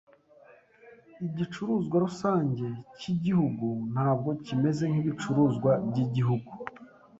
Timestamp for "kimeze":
4.45-4.83